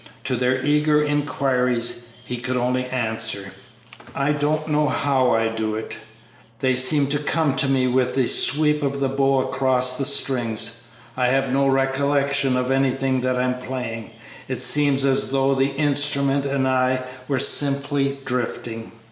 [0.23, 3.51] To their eager inquiries, he could only answer,
[4.15, 5.97] "I don't know how I do it.
[6.59, 10.85] They seem to come to me with the sweep of the bow across the strings.
[11.15, 14.09] I have no recollection of anything that I am playing;
[14.47, 18.93] it seems as though the instrument and I were simply drifting."